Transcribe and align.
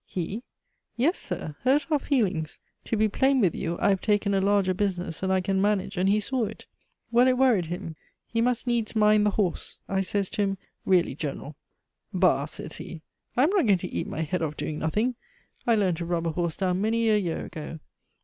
"He?" 0.07 0.41
"Yes, 0.97 1.19
sir, 1.19 1.55
hurt 1.61 1.85
our 1.91 1.99
feelings. 1.99 2.57
To 2.85 2.97
be 2.97 3.07
plain 3.07 3.39
with 3.39 3.53
you, 3.53 3.77
I 3.79 3.89
have 3.89 4.01
taken 4.01 4.33
a 4.33 4.41
larger 4.41 4.73
business 4.73 5.19
than 5.19 5.29
I 5.29 5.41
can 5.41 5.61
manage, 5.61 5.95
and 5.95 6.09
he 6.09 6.19
saw 6.19 6.45
it. 6.45 6.65
Well, 7.11 7.27
it 7.27 7.37
worried 7.37 7.67
him; 7.67 7.95
he 8.25 8.41
must 8.41 8.65
needs 8.65 8.95
mind 8.95 9.27
the 9.27 9.37
horse! 9.37 9.77
I 9.87 10.01
says 10.01 10.27
to 10.31 10.41
him, 10.41 10.57
'Really, 10.85 11.13
General' 11.13 11.55
'Bah!' 12.15 12.45
says 12.45 12.77
he, 12.77 13.03
'I 13.37 13.43
am 13.43 13.49
not 13.51 13.67
going 13.67 13.77
to 13.77 13.91
eat 13.93 14.07
my 14.07 14.21
head 14.21 14.41
off 14.41 14.57
doing 14.57 14.79
nothing. 14.79 15.13
I 15.67 15.75
learned 15.75 15.97
to 15.97 16.05
rub 16.05 16.25
a 16.25 16.31
horse 16.31 16.55
down 16.55 16.81
many 16.81 17.07
a 17.09 17.17
year 17.19 17.45
ago. 17.45 17.77